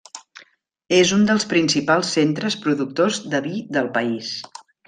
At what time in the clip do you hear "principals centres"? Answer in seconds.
1.51-2.57